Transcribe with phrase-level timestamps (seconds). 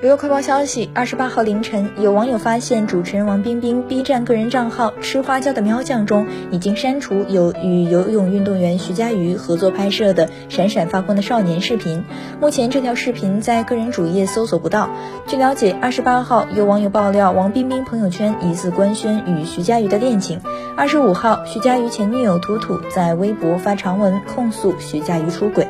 [0.00, 12.04] 娱乐快报消息：二十八号凌晨，有网友发现主持人王冰冰 B 站个人账号“吃花椒的喵酱”中已经删除有与游泳运动员徐嘉余合作拍摄的闪闪发光的少年视频。
[12.40, 14.88] 目前这条视频在个人主页搜索不到。
[15.26, 20.40] 据了解，二十八号有网友爆料王冰冰朋友圈疑似官宣与徐嘉余的恋情。
[20.76, 25.66] 二十五号，徐嘉余前女友图图在微博发长文控诉徐嘉余出轨。